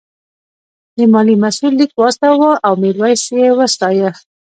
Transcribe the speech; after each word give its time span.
د 0.97 0.97
مالیې 1.13 1.41
مسوول 1.43 1.73
لیک 1.79 1.91
واستاوه 2.01 2.51
او 2.65 2.73
میرويس 2.81 3.23
یې 3.39 3.47
وستایه. 3.59 4.09